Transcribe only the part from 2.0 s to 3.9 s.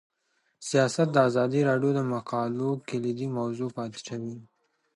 مقالو کلیدي موضوع